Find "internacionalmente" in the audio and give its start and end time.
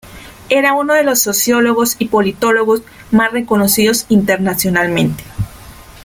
4.09-5.23